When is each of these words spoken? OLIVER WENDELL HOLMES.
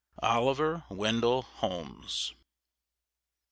OLIVER 0.23 0.83
WENDELL 0.89 1.43
HOLMES. 1.57 2.33